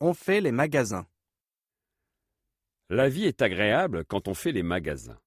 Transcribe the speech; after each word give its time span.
On 0.00 0.14
fait 0.14 0.40
les 0.40 0.52
magasins. 0.52 1.08
La 2.88 3.08
vie 3.08 3.24
est 3.24 3.42
agréable 3.42 4.04
quand 4.04 4.28
on 4.28 4.34
fait 4.34 4.52
les 4.52 4.62
magasins. 4.62 5.18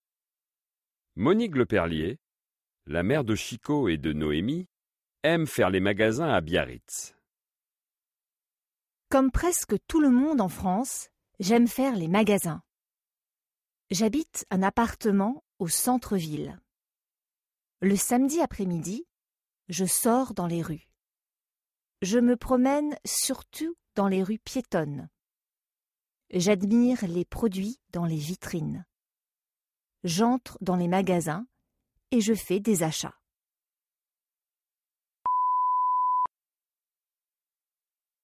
Monique 1.17 1.57
Leperlier, 1.57 2.19
la 2.85 3.03
mère 3.03 3.25
de 3.25 3.35
Chico 3.35 3.89
et 3.89 3.97
de 3.97 4.13
Noémie, 4.13 4.69
aime 5.23 5.45
faire 5.45 5.69
les 5.69 5.81
magasins 5.81 6.29
à 6.29 6.39
Biarritz. 6.39 7.13
Comme 9.09 9.29
presque 9.29 9.75
tout 9.87 9.99
le 9.99 10.09
monde 10.09 10.39
en 10.39 10.47
France, 10.47 11.09
j'aime 11.41 11.67
faire 11.67 11.97
les 11.97 12.07
magasins. 12.07 12.63
J'habite 13.89 14.45
un 14.51 14.63
appartement 14.63 15.43
au 15.59 15.67
centre-ville. 15.67 16.57
Le 17.81 17.97
samedi 17.97 18.39
après-midi, 18.39 19.05
je 19.67 19.83
sors 19.83 20.33
dans 20.33 20.47
les 20.47 20.61
rues. 20.61 20.87
Je 22.01 22.19
me 22.19 22.37
promène 22.37 22.95
surtout 23.03 23.75
dans 23.95 24.07
les 24.07 24.23
rues 24.23 24.39
piétonnes. 24.39 25.09
J'admire 26.31 27.05
les 27.07 27.25
produits 27.25 27.79
dans 27.91 28.05
les 28.05 28.17
vitrines. 28.17 28.85
J'entre 30.03 30.57
dans 30.61 30.75
les 30.75 30.87
magasins 30.87 31.45
et 32.11 32.21
je 32.21 32.33
fais 32.33 32.59
des 32.59 32.83
achats. 32.83 33.15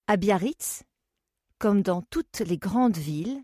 À 0.07 0.16
Biarritz, 0.16 0.84
comme 1.59 1.81
dans 1.81 2.02
toutes 2.02 2.40
les 2.40 2.57
grandes 2.57 2.98
villes, 2.98 3.43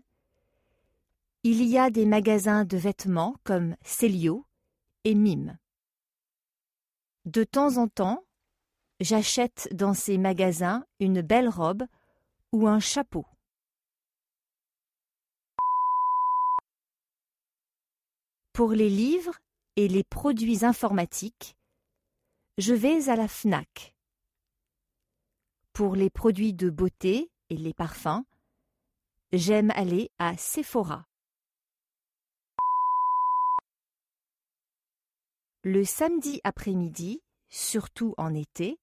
il 1.42 1.62
y 1.62 1.76
a 1.76 1.90
des 1.90 2.06
magasins 2.06 2.64
de 2.64 2.78
vêtements 2.78 3.36
comme 3.44 3.76
Célio 3.82 4.46
et 5.04 5.14
Mime. 5.14 5.58
De 7.26 7.44
temps 7.44 7.76
en 7.76 7.86
temps, 7.86 8.24
j'achète 9.00 9.68
dans 9.72 9.92
ces 9.92 10.16
magasins 10.16 10.86
une 11.00 11.20
belle 11.20 11.50
robe 11.50 11.84
ou 12.54 12.68
un 12.68 12.78
chapeau. 12.78 13.26
Pour 18.52 18.70
les 18.70 18.88
livres 18.88 19.36
et 19.74 19.88
les 19.88 20.04
produits 20.04 20.64
informatiques, 20.64 21.56
je 22.58 22.72
vais 22.72 23.08
à 23.08 23.16
la 23.16 23.26
FNAC. 23.26 23.96
Pour 25.72 25.96
les 25.96 26.10
produits 26.10 26.54
de 26.54 26.70
beauté 26.70 27.32
et 27.50 27.56
les 27.56 27.74
parfums, 27.74 28.24
j'aime 29.32 29.72
aller 29.72 30.12
à 30.20 30.36
Sephora. 30.36 31.08
Le 35.64 35.84
samedi 35.84 36.40
après-midi, 36.44 37.20
surtout 37.48 38.14
en 38.16 38.32
été, 38.32 38.78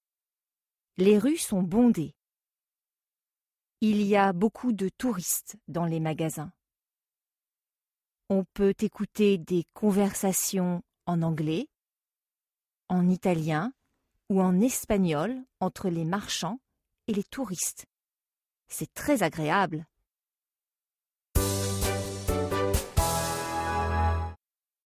les 0.97 1.17
rues 1.17 1.37
sont 1.37 1.63
bondées. 1.63 2.17
Il 3.83 4.03
y 4.03 4.15
a 4.15 4.31
beaucoup 4.31 4.73
de 4.73 4.89
touristes 4.89 5.57
dans 5.67 5.85
les 5.85 5.99
magasins. 5.99 6.51
On 8.29 8.45
peut 8.53 8.75
écouter 8.79 9.39
des 9.39 9.65
conversations 9.73 10.83
en 11.07 11.23
anglais, 11.23 11.67
en 12.89 13.09
italien 13.09 13.73
ou 14.29 14.39
en 14.39 14.59
espagnol 14.61 15.35
entre 15.59 15.89
les 15.89 16.05
marchands 16.05 16.59
et 17.07 17.13
les 17.15 17.23
touristes. 17.23 17.87
C'est 18.67 18.93
très 18.93 19.23
agréable. 19.23 19.87